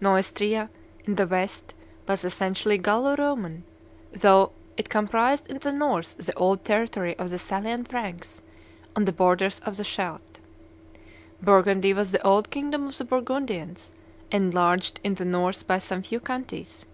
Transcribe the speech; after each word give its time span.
Neustria, 0.00 0.70
in 1.04 1.16
the 1.16 1.26
west, 1.26 1.74
was 2.08 2.24
essentially 2.24 2.78
Gallo 2.78 3.16
Roman, 3.18 3.64
though 4.14 4.52
it 4.78 4.88
comprised 4.88 5.46
in 5.48 5.58
the 5.58 5.72
north 5.74 6.16
the 6.16 6.32
old 6.36 6.64
territory 6.64 7.14
of 7.18 7.28
the 7.28 7.38
Salian 7.38 7.84
Franks, 7.84 8.40
on 8.96 9.04
the 9.04 9.12
borders 9.12 9.58
of 9.58 9.76
the 9.76 9.84
Scheldt. 9.84 10.40
Burgundy 11.42 11.92
was 11.92 12.12
the 12.12 12.26
old 12.26 12.48
kingdom 12.48 12.86
of 12.86 12.96
the 12.96 13.04
Burgundians, 13.04 13.92
enlarged 14.30 15.00
in 15.04 15.16
the 15.16 15.26
north 15.26 15.66
by 15.66 15.78
some 15.78 16.00
few 16.02 16.18
counties. 16.18 16.86